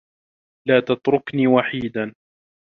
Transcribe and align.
لا 0.67 0.79
تتركني 0.79 1.47
وحيدا. 1.47 2.13